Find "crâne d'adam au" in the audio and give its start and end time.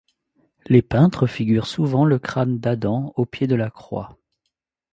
2.17-3.27